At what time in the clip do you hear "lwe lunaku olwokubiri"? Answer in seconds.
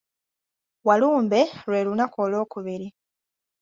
1.67-2.87